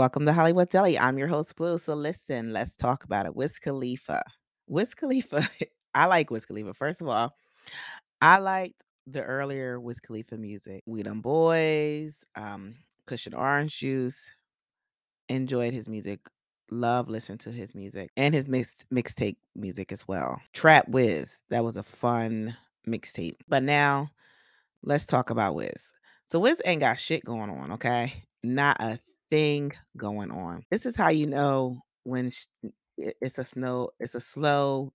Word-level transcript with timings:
Welcome 0.00 0.24
to 0.24 0.32
Hollywood 0.32 0.70
Deli. 0.70 0.98
I'm 0.98 1.18
your 1.18 1.28
host, 1.28 1.54
Bleu. 1.56 1.76
So 1.76 1.92
listen, 1.92 2.54
let's 2.54 2.74
talk 2.74 3.04
about 3.04 3.26
it. 3.26 3.36
Wiz 3.36 3.58
Khalifa. 3.58 4.22
Wiz 4.66 4.94
Khalifa, 4.94 5.46
I 5.94 6.06
like 6.06 6.30
Wiz 6.30 6.46
Khalifa. 6.46 6.72
First 6.72 7.02
of 7.02 7.08
all, 7.08 7.36
I 8.22 8.38
liked 8.38 8.82
the 9.06 9.20
earlier 9.20 9.78
Wiz 9.78 10.00
Khalifa 10.00 10.38
music. 10.38 10.82
We 10.86 11.02
Dem 11.02 11.20
Boyz, 11.20 12.14
um, 12.34 12.76
Kush 13.06 13.28
& 13.30 13.34
Orange 13.36 13.78
Juice. 13.78 14.30
Enjoyed 15.28 15.74
his 15.74 15.86
music. 15.86 16.20
Love 16.70 17.10
listening 17.10 17.36
to 17.40 17.52
his 17.52 17.74
music 17.74 18.08
and 18.16 18.32
his 18.32 18.48
mix 18.48 18.86
mixtape 18.90 19.36
music 19.54 19.92
as 19.92 20.08
well. 20.08 20.40
Trap 20.54 20.88
Wiz. 20.88 21.42
That 21.50 21.62
was 21.62 21.76
a 21.76 21.82
fun 21.82 22.56
mixtape. 22.88 23.36
But 23.48 23.64
now 23.64 24.08
let's 24.82 25.04
talk 25.04 25.28
about 25.28 25.54
Wiz. 25.54 25.92
So 26.24 26.38
Wiz 26.38 26.62
ain't 26.64 26.80
got 26.80 26.98
shit 26.98 27.22
going 27.22 27.50
on, 27.50 27.72
okay? 27.72 28.24
Not 28.42 28.80
a 28.80 28.98
thing 29.30 29.72
going 29.96 30.30
on. 30.30 30.64
This 30.70 30.86
is 30.86 30.96
how 30.96 31.08
you 31.08 31.26
know 31.26 31.82
when 32.04 32.30
it's 32.96 33.38
a 33.38 33.44
snow 33.44 33.90
it's 34.00 34.14
a 34.14 34.20
slow 34.20 34.92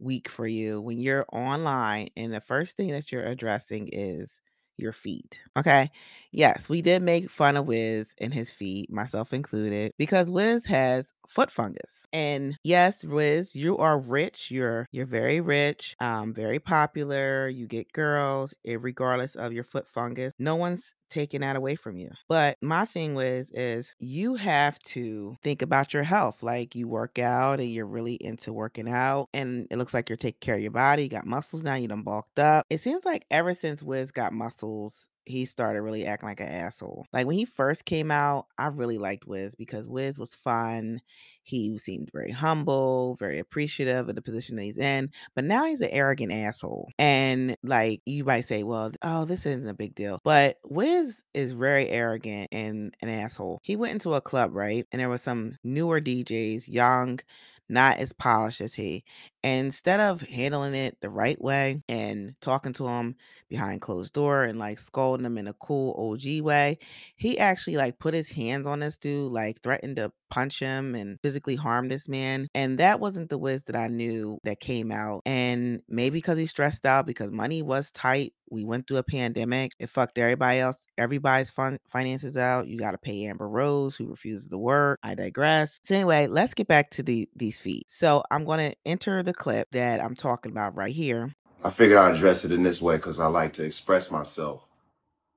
week 0.00 0.28
for 0.28 0.46
you 0.46 0.80
when 0.80 0.98
you're 0.98 1.26
online 1.32 2.08
and 2.16 2.32
the 2.32 2.40
first 2.40 2.76
thing 2.76 2.88
that 2.90 3.12
you're 3.12 3.24
addressing 3.26 3.88
is 3.92 4.40
your 4.76 4.92
feet. 4.92 5.40
Okay. 5.56 5.88
Yes, 6.32 6.68
we 6.68 6.82
did 6.82 7.00
make 7.02 7.30
fun 7.30 7.56
of 7.56 7.68
Wiz 7.68 8.12
and 8.18 8.34
his 8.34 8.50
feet, 8.50 8.90
myself 8.90 9.32
included, 9.32 9.92
because 9.98 10.32
Wiz 10.32 10.66
has 10.66 11.12
foot 11.28 11.50
fungus. 11.50 12.06
And 12.12 12.58
yes, 12.64 13.04
Wiz, 13.04 13.54
you 13.54 13.78
are 13.78 14.00
rich. 14.00 14.50
You're 14.50 14.88
you're 14.90 15.06
very 15.06 15.40
rich, 15.40 15.94
um, 16.00 16.34
very 16.34 16.58
popular. 16.58 17.48
You 17.48 17.68
get 17.68 17.92
girls, 17.92 18.52
eh, 18.66 18.76
regardless 18.80 19.36
of 19.36 19.52
your 19.52 19.64
foot 19.64 19.86
fungus. 19.88 20.32
No 20.40 20.56
one's 20.56 20.92
taking 21.10 21.40
that 21.40 21.56
away 21.56 21.76
from 21.76 21.96
you. 21.96 22.10
But 22.28 22.56
my 22.62 22.84
thing 22.84 23.14
was 23.14 23.50
is 23.52 23.92
you 23.98 24.34
have 24.34 24.78
to 24.80 25.36
think 25.42 25.62
about 25.62 25.94
your 25.94 26.02
health. 26.02 26.42
Like 26.42 26.74
you 26.74 26.88
work 26.88 27.18
out 27.18 27.60
and 27.60 27.70
you're 27.70 27.86
really 27.86 28.14
into 28.14 28.52
working 28.52 28.88
out 28.88 29.28
and 29.32 29.66
it 29.70 29.78
looks 29.78 29.94
like 29.94 30.08
you're 30.08 30.16
taking 30.16 30.40
care 30.40 30.56
of 30.56 30.62
your 30.62 30.70
body. 30.70 31.04
You 31.04 31.08
got 31.08 31.26
muscles 31.26 31.62
now, 31.62 31.74
you 31.74 31.88
done 31.88 32.02
bulked 32.02 32.38
up. 32.38 32.66
It 32.70 32.78
seems 32.78 33.04
like 33.04 33.26
ever 33.30 33.54
since 33.54 33.82
Wiz 33.82 34.10
got 34.10 34.32
muscles, 34.32 35.08
he 35.26 35.44
started 35.44 35.82
really 35.82 36.06
acting 36.06 36.28
like 36.28 36.40
an 36.40 36.48
asshole. 36.48 37.06
Like 37.12 37.26
when 37.26 37.36
he 37.36 37.44
first 37.44 37.84
came 37.84 38.10
out, 38.10 38.46
I 38.58 38.66
really 38.66 38.98
liked 38.98 39.26
Wiz 39.26 39.54
because 39.54 39.88
Wiz 39.88 40.18
was 40.18 40.34
fun. 40.34 41.00
He 41.44 41.76
seemed 41.78 42.10
very 42.10 42.30
humble, 42.30 43.16
very 43.16 43.38
appreciative 43.38 44.08
of 44.08 44.14
the 44.14 44.22
position 44.22 44.56
that 44.56 44.62
he's 44.62 44.78
in. 44.78 45.10
But 45.34 45.44
now 45.44 45.66
he's 45.66 45.82
an 45.82 45.90
arrogant 45.90 46.32
asshole. 46.32 46.90
And 46.98 47.56
like 47.62 48.00
you 48.06 48.24
might 48.24 48.46
say, 48.46 48.62
well, 48.62 48.92
oh, 49.02 49.26
this 49.26 49.46
isn't 49.46 49.68
a 49.68 49.74
big 49.74 49.94
deal. 49.94 50.20
But 50.24 50.58
Wiz 50.64 51.22
is 51.34 51.52
very 51.52 51.88
arrogant 51.88 52.48
and 52.52 52.96
an 53.02 53.08
asshole. 53.10 53.60
He 53.62 53.76
went 53.76 53.92
into 53.92 54.14
a 54.14 54.20
club, 54.20 54.54
right? 54.54 54.86
And 54.90 55.00
there 55.00 55.10
was 55.10 55.22
some 55.22 55.58
newer 55.62 56.00
DJs, 56.00 56.66
young, 56.66 57.20
not 57.68 57.98
as 57.98 58.12
polished 58.12 58.60
as 58.60 58.74
he. 58.74 59.04
And 59.42 59.66
instead 59.66 60.00
of 60.00 60.20
handling 60.22 60.74
it 60.74 61.00
the 61.00 61.10
right 61.10 61.40
way 61.40 61.82
and 61.88 62.34
talking 62.40 62.72
to 62.74 62.86
him 62.86 63.16
behind 63.48 63.80
closed 63.80 64.12
door 64.12 64.44
and 64.44 64.58
like 64.58 64.78
scolding 64.78 65.26
him 65.26 65.38
in 65.38 65.48
a 65.48 65.54
cool 65.54 66.12
OG 66.12 66.42
way, 66.42 66.78
he 67.16 67.38
actually 67.38 67.76
like 67.76 67.98
put 67.98 68.14
his 68.14 68.28
hands 68.28 68.66
on 68.66 68.80
this 68.80 68.98
dude, 68.98 69.32
like 69.32 69.62
threatened 69.62 69.96
to 69.96 70.12
punch 70.34 70.58
him 70.58 70.96
and 70.96 71.20
physically 71.22 71.54
harm 71.54 71.88
this 71.88 72.08
man. 72.08 72.48
And 72.56 72.78
that 72.78 72.98
wasn't 72.98 73.30
the 73.30 73.38
Wiz 73.38 73.62
that 73.64 73.76
I 73.76 73.86
knew 73.86 74.40
that 74.42 74.58
came 74.58 74.90
out. 74.90 75.22
And 75.24 75.80
maybe 75.88 76.18
because 76.18 76.36
he's 76.36 76.50
stressed 76.50 76.84
out 76.84 77.06
because 77.06 77.30
money 77.30 77.62
was 77.62 77.92
tight. 77.92 78.34
We 78.50 78.64
went 78.64 78.88
through 78.88 78.96
a 78.96 79.04
pandemic. 79.04 79.72
It 79.78 79.90
fucked 79.90 80.18
everybody 80.18 80.58
else, 80.58 80.86
everybody's 80.98 81.50
fun 81.50 81.78
finances 81.88 82.36
out. 82.36 82.66
You 82.66 82.78
got 82.78 82.92
to 82.92 82.98
pay 82.98 83.26
Amber 83.26 83.48
Rose, 83.48 83.94
who 83.94 84.06
refuses 84.06 84.48
to 84.48 84.58
work. 84.58 84.98
I 85.04 85.14
digress. 85.14 85.78
So 85.84 85.94
anyway, 85.94 86.26
let's 86.26 86.54
get 86.54 86.66
back 86.66 86.90
to 86.90 87.04
the 87.04 87.28
these 87.36 87.60
feet. 87.60 87.84
So 87.88 88.24
I'm 88.30 88.44
going 88.44 88.70
to 88.70 88.76
enter 88.84 89.22
the 89.22 89.34
clip 89.34 89.68
that 89.70 90.02
I'm 90.02 90.16
talking 90.16 90.50
about 90.50 90.74
right 90.74 90.94
here. 90.94 91.32
I 91.62 91.70
figured 91.70 91.98
I'd 91.98 92.16
address 92.16 92.44
it 92.44 92.50
in 92.50 92.64
this 92.64 92.82
way 92.82 92.96
because 92.96 93.20
I 93.20 93.26
like 93.26 93.52
to 93.54 93.64
express 93.64 94.10
myself. 94.10 94.66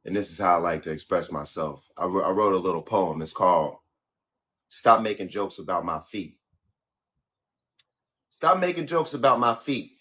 And 0.06 0.16
this 0.16 0.31
is 0.31 0.40
how 0.40 0.56
I 0.56 0.57
like 0.57 0.84
to 0.84 0.91
express 0.91 1.31
myself. 1.31 1.88
I, 1.97 2.06
I 2.06 2.31
wrote 2.31 2.53
a 2.53 2.57
little 2.57 2.81
poem. 2.81 3.22
It's 3.22 3.34
called 3.34 3.78
Stop 4.70 5.02
Making 5.02 5.30
Jokes 5.30 5.60
About 5.60 5.86
My 5.86 6.00
Feet. 6.02 6.36
Stop 8.32 8.60
making 8.60 8.88
jokes 8.88 9.16
about 9.16 9.40
my 9.40 9.56
feet 9.56 9.94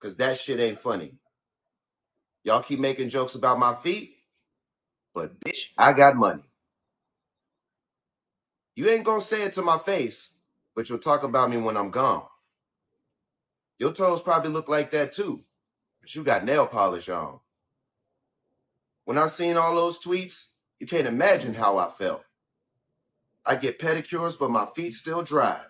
because 0.00 0.18
that 0.18 0.38
shit 0.38 0.60
ain't 0.60 0.78
funny. 0.78 1.14
Y'all 2.44 2.62
keep 2.62 2.80
making 2.80 3.08
jokes 3.10 3.34
about 3.34 3.58
my 3.58 3.74
feet, 3.74 4.16
but 5.14 5.38
bitch, 5.40 5.70
I 5.78 5.94
got 5.94 6.16
money. 6.16 6.42
You 8.76 8.90
ain't 8.90 9.04
gonna 9.04 9.22
say 9.22 9.42
it 9.44 9.54
to 9.54 9.62
my 9.62 9.78
face, 9.78 10.30
but 10.76 10.88
you'll 10.88 10.98
talk 10.98 11.22
about 11.22 11.50
me 11.50 11.58
when 11.58 11.76
I'm 11.76 11.90
gone. 11.90 12.24
Your 13.78 13.92
toes 13.92 14.22
probably 14.22 14.50
look 14.50 14.68
like 14.68 14.92
that 14.92 15.14
too, 15.14 15.40
but 16.02 16.14
you 16.14 16.24
got 16.24 16.44
nail 16.44 16.66
polish 16.66 17.08
on. 17.08 17.40
When 19.04 19.18
I 19.18 19.28
seen 19.28 19.56
all 19.56 19.74
those 19.76 20.00
tweets, 20.00 20.48
you 20.80 20.86
can't 20.86 21.08
imagine 21.08 21.54
how 21.54 21.78
I 21.78 21.90
felt. 21.90 22.24
I 23.46 23.56
get 23.56 23.78
pedicures, 23.78 24.38
but 24.38 24.50
my 24.50 24.66
feet 24.74 24.92
still 24.92 25.22
dry. 25.22 25.60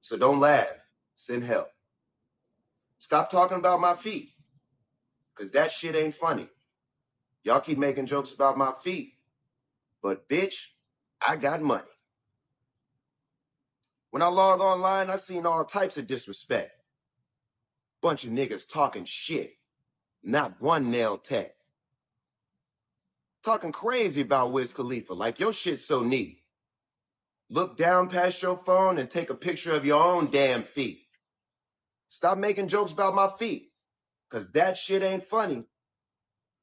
So 0.00 0.16
don't 0.16 0.40
laugh, 0.40 0.68
send 1.14 1.44
help. 1.44 1.68
Stop 2.98 3.30
talking 3.30 3.58
about 3.58 3.80
my 3.80 3.94
feet, 3.94 4.30
because 5.34 5.52
that 5.52 5.70
shit 5.70 5.94
ain't 5.94 6.14
funny. 6.14 6.48
Y'all 7.44 7.60
keep 7.60 7.78
making 7.78 8.06
jokes 8.06 8.32
about 8.32 8.58
my 8.58 8.72
feet, 8.82 9.14
but 10.02 10.28
bitch, 10.28 10.66
I 11.26 11.36
got 11.36 11.60
money. 11.62 11.82
When 14.10 14.22
I 14.22 14.28
log 14.28 14.60
online, 14.60 15.10
I 15.10 15.16
seen 15.16 15.46
all 15.46 15.64
types 15.64 15.98
of 15.98 16.06
disrespect. 16.06 16.72
Bunch 18.00 18.24
of 18.24 18.30
niggas 18.30 18.70
talking 18.70 19.04
shit. 19.04 19.54
Not 20.22 20.60
one 20.60 20.90
nail 20.90 21.18
tech. 21.18 21.54
Talking 23.44 23.72
crazy 23.72 24.22
about 24.22 24.52
Wiz 24.52 24.72
Khalifa, 24.72 25.12
like 25.14 25.38
your 25.38 25.52
shit's 25.52 25.84
so 25.84 26.02
neat. 26.02 26.42
Look 27.50 27.76
down 27.78 28.10
past 28.10 28.42
your 28.42 28.58
phone 28.58 28.98
and 28.98 29.10
take 29.10 29.30
a 29.30 29.34
picture 29.34 29.72
of 29.72 29.86
your 29.86 30.02
own 30.02 30.30
damn 30.30 30.62
feet. 30.62 31.00
Stop 32.08 32.36
making 32.38 32.68
jokes 32.68 32.92
about 32.92 33.14
my 33.14 33.30
feet, 33.38 33.70
because 34.28 34.52
that 34.52 34.76
shit 34.76 35.02
ain't 35.02 35.24
funny. 35.24 35.64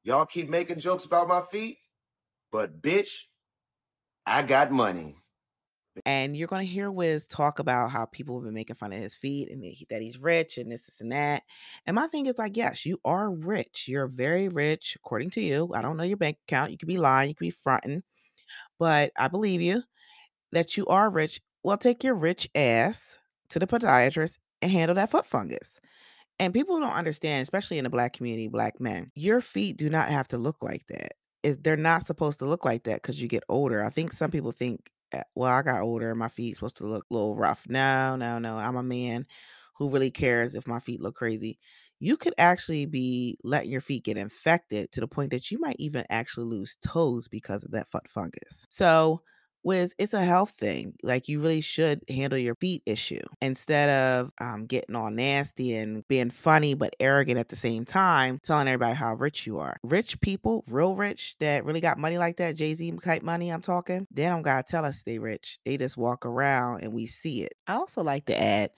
Y'all 0.04 0.26
keep 0.26 0.48
making 0.50 0.80
jokes 0.80 1.06
about 1.06 1.28
my 1.28 1.42
feet, 1.52 1.78
but 2.52 2.82
bitch, 2.82 3.12
I 4.26 4.44
got 4.44 4.72
money. 4.72 5.16
And 6.06 6.36
you're 6.36 6.48
going 6.48 6.66
to 6.66 6.72
hear 6.72 6.92
Wiz 6.92 7.26
talk 7.26 7.60
about 7.60 7.90
how 7.90 8.06
people 8.06 8.36
have 8.36 8.44
been 8.44 8.54
making 8.54 8.76
fun 8.76 8.92
of 8.92 9.00
his 9.00 9.16
feet 9.16 9.50
and 9.50 9.64
that, 9.90 10.02
he's 10.02 10.20
rich 10.20 10.58
and 10.58 10.72
this, 10.72 10.86
this, 10.86 11.02
and 11.02 11.14
that. 11.14 11.44
And 11.86 11.96
my 11.96 12.08
thing 12.08 12.26
is 12.26 12.38
like, 12.38 12.58
yes, 12.58 12.86
you 12.86 13.00
are 13.06 13.32
rich. 13.32 13.86
You're 13.88 14.08
very 14.08 14.50
rich, 14.50 14.98
according 14.98 15.30
to 15.32 15.42
you. 15.42 15.72
I 15.74 15.82
don't 15.82 15.98
know 15.98 16.04
your 16.04 16.18
bank 16.18 16.38
account. 16.48 16.72
You 16.72 16.78
could 16.78 16.90
be 16.90 16.98
lying, 16.98 17.30
you 17.30 17.36
could 17.36 17.46
be 17.46 17.52
fronting, 17.52 18.04
but 18.78 19.12
I 19.18 19.30
believe 19.30 19.62
you 19.62 19.84
that 20.56 20.78
you 20.78 20.88
are 20.88 21.10
rich. 21.10 21.42
Well, 21.64 21.78
take 21.78 22.04
your 22.04 22.16
rich 22.16 22.50
ass 22.56 23.20
to 23.50 23.60
the 23.60 23.68
podiatrist 23.68 24.38
and 24.62 24.72
handle 24.72 24.96
that 24.96 25.12
foot 25.12 25.26
fungus. 25.26 25.80
And 26.40 26.54
people 26.54 26.80
don't 26.80 26.92
understand, 26.92 27.44
especially 27.44 27.78
in 27.78 27.84
the 27.84 27.90
black 27.90 28.14
community, 28.14 28.48
black 28.48 28.80
men, 28.80 29.12
your 29.16 29.42
feet 29.42 29.78
do 29.78 29.90
not 29.90 30.10
have 30.10 30.28
to 30.30 30.38
look 30.38 30.62
like 30.62 30.86
that. 30.88 31.14
Is 31.44 31.58
they're 31.60 31.78
not 31.78 32.08
supposed 32.08 32.40
to 32.40 32.46
look 32.46 32.66
like 32.66 32.84
that 32.86 32.96
because 33.02 33.22
you 33.22 33.28
get 33.28 33.44
older. 33.48 33.84
I 33.84 33.90
think 33.90 34.12
some 34.12 34.32
people 34.32 34.52
think, 34.52 34.90
uh, 35.14 35.22
well, 35.36 35.52
I 35.52 35.62
got 35.62 35.82
older, 35.82 36.16
my 36.16 36.28
feet 36.28 36.56
supposed 36.56 36.78
to 36.78 36.88
look 36.88 37.06
a 37.10 37.14
little 37.14 37.36
rough. 37.36 37.64
No, 37.70 38.16
no, 38.16 38.40
no. 38.40 38.58
I'm 38.58 38.78
a 38.78 38.84
man 38.84 39.28
who 39.78 39.90
really 39.90 40.12
cares 40.12 40.56
if 40.56 40.68
my 40.68 40.80
feet 40.80 41.02
look 41.02 41.16
crazy. 41.16 41.60
You 42.00 42.18
could 42.18 42.34
actually 42.38 42.86
be 42.86 43.38
letting 43.44 43.72
your 43.72 43.82
feet 43.82 44.04
get 44.04 44.18
infected 44.18 44.92
to 44.94 45.02
the 45.02 45.08
point 45.08 45.32
that 45.32 45.52
you 45.52 45.60
might 45.60 45.78
even 45.80 46.06
actually 46.10 46.48
lose 46.48 46.78
toes 46.86 47.28
because 47.28 47.64
of 47.64 47.72
that 47.72 47.90
foot 47.90 48.08
fungus. 48.10 48.66
So 48.70 49.22
Wiz, 49.66 49.96
it's 49.98 50.14
a 50.14 50.22
health 50.24 50.52
thing. 50.52 50.94
Like 51.02 51.28
you 51.28 51.42
really 51.42 51.62
should 51.62 52.04
handle 52.08 52.38
your 52.38 52.54
feet 52.54 52.84
issue 52.86 53.24
instead 53.42 53.90
of 53.90 54.32
um, 54.40 54.68
getting 54.68 54.96
all 54.96 55.10
nasty 55.10 55.76
and 55.76 56.08
being 56.08 56.30
funny 56.30 56.76
but 56.76 56.96
arrogant 57.00 57.40
at 57.40 57.50
the 57.50 57.56
same 57.56 57.84
time, 57.84 58.40
telling 58.44 58.68
everybody 58.68 58.94
how 58.96 59.16
rich 59.16 59.48
you 59.48 59.60
are. 59.60 59.78
Rich 59.84 60.22
people, 60.22 60.64
real 60.70 60.96
rich, 60.96 61.36
that 61.40 61.66
really 61.66 61.82
got 61.82 61.98
money 61.98 62.20
like 62.20 62.38
that, 62.38 62.56
Jay 62.56 62.76
Z 62.76 62.92
type 63.04 63.24
money, 63.24 63.50
I'm 63.50 63.64
talking. 63.64 64.06
They 64.12 64.26
don't 64.26 64.44
gotta 64.44 64.64
tell 64.64 64.86
us 64.86 65.02
they 65.02 65.18
rich. 65.18 65.58
They 65.66 65.78
just 65.78 65.98
walk 65.98 66.28
around 66.28 66.84
and 66.84 66.94
we 66.94 67.08
see 67.08 67.42
it. 67.44 67.56
I 67.68 67.74
also 67.74 68.04
like 68.04 68.26
to 68.28 68.40
add 68.40 68.70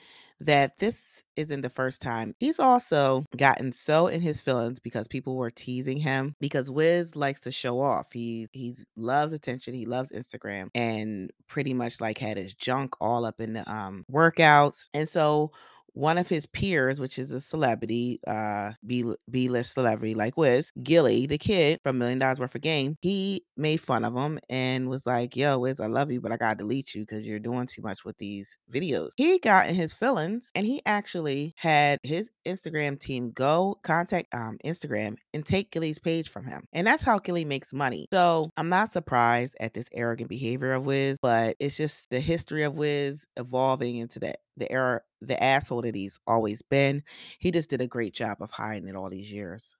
that 0.42 0.78
this 0.78 1.24
isn't 1.36 1.62
the 1.62 1.70
first 1.70 2.02
time. 2.02 2.36
He's 2.40 2.60
also 2.60 3.24
gotten 3.36 3.72
so 3.72 4.08
in 4.08 4.22
his 4.22 4.42
feelings 4.42 4.80
because 4.80 5.08
people 5.08 5.36
were 5.36 5.52
teasing 5.52 5.98
him 5.98 6.36
because 6.40 6.70
Wiz 6.70 7.16
likes 7.16 7.42
to 7.42 7.52
show 7.52 7.80
off. 7.80 8.08
He 8.12 8.48
he 8.52 8.76
loves 8.96 9.34
attention. 9.34 9.74
He 9.74 9.86
loves 9.86 10.12
Instagram 10.12 10.70
and 10.76 11.32
pretty 11.48 11.74
much 11.74 12.02
like 12.02 12.18
had 12.18 12.38
his 12.38 12.54
junk 12.54 12.96
all 13.00 13.26
up 13.26 13.40
in 13.40 13.54
the 13.54 13.70
um 13.72 14.04
workouts. 14.12 14.90
And 14.94 15.08
so 15.08 15.52
one 15.94 16.18
of 16.18 16.28
his 16.28 16.46
peers, 16.46 17.00
which 17.00 17.20
is 17.20 17.32
a 17.32 17.42
celebrity, 17.42 18.20
uh, 18.28 18.72
B 18.86 19.06
B-list 19.30 19.74
celebrity 19.74 20.16
like 20.16 20.38
Wiz, 20.38 20.72
Gillie, 20.82 21.28
the 21.28 21.38
kid 21.38 21.80
from 21.84 21.98
Million 21.98 22.20
Dollaz 22.20 22.40
Worth 22.40 22.56
of 22.56 22.62
Game, 22.62 22.98
he 23.02 23.44
made 23.56 23.78
fun 23.82 24.06
of 24.06 24.16
him 24.16 24.40
and 24.50 24.90
was 24.90 25.06
like, 25.06 25.36
"Yo, 25.36 25.60
Wiz, 25.60 25.80
I 25.80 25.88
love 25.88 26.12
you, 26.12 26.22
but 26.22 26.32
I 26.32 26.38
gotta 26.38 26.58
delete 26.58 26.94
you 26.96 27.02
because 27.02 27.28
you're 27.28 27.40
doing 27.40 27.68
too 27.68 27.82
much 27.82 28.06
with 28.06 28.18
these 28.18 28.58
videos." 28.72 29.10
He 29.18 29.40
got 29.40 29.68
in 29.68 29.76
his 29.76 29.94
feelings 29.94 30.52
and 30.56 30.66
he 30.66 30.82
actually 30.86 31.54
had 31.58 32.00
his 32.04 32.30
Instagram 32.46 33.00
team 33.00 33.32
go 33.32 33.80
contact 33.84 34.34
um, 34.34 34.58
Instagram 34.64 35.16
and 35.34 35.46
take 35.46 35.72
Gillie's 35.72 36.00
page 36.00 36.30
from 36.30 36.46
him. 36.46 36.64
And 36.74 36.86
that's 36.88 37.04
how 37.04 37.20
Gillie 37.20 37.46
makes 37.46 37.74
money. 37.74 38.08
So 38.12 38.50
I'm 38.58 38.70
not 38.70 38.94
surprised 38.94 39.56
at 39.60 39.74
this 39.74 39.90
arrogant 39.94 40.30
behavior 40.30 40.74
of 40.74 40.86
Wiz, 40.86 41.18
but 41.22 41.56
it's 41.60 41.78
just 41.78 42.10
the 42.10 42.20
history 42.20 42.64
of 42.64 42.76
Wiz 42.76 43.26
evolving 43.36 43.98
into 43.98 44.20
the 44.20 44.36
the 44.58 44.72
era 44.72 45.02
the 45.22 45.42
asshole 45.42 45.82
that 45.84 45.96
he's 45.96 46.20
always 46.28 46.62
been. 46.62 47.04
He 47.40 47.52
just 47.52 47.70
did 47.70 47.82
a 47.82 47.88
great 47.88 48.14
job 48.14 48.38
of 48.42 48.52
hiding 48.52 48.88
it 48.88 48.96
all 48.96 49.10
these 49.10 49.32
years. 49.32 49.76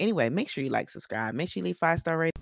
Anyway, 0.00 0.28
make 0.28 0.48
sure 0.48 0.64
you 0.64 0.70
like, 0.70 0.90
subscribe, 0.90 1.34
make 1.34 1.48
sure 1.48 1.60
you 1.60 1.64
leave 1.64 1.78
five 1.78 2.00
star 2.00 2.18
rating. 2.18 2.41